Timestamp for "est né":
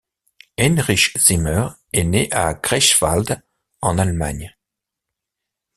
1.93-2.27